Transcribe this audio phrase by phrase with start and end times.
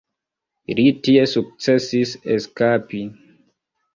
[0.79, 3.03] Li tie sukcesis eskapi.